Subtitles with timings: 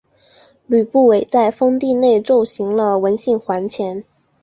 [0.65, 4.03] 吕不韦在封地内铸行了文信圜钱。